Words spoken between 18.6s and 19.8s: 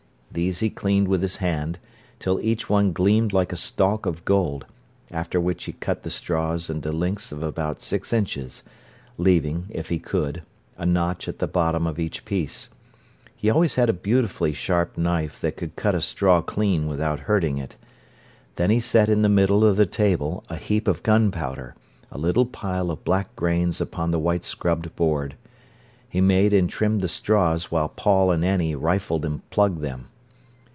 he set in the middle of